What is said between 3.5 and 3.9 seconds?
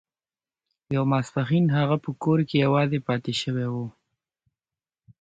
و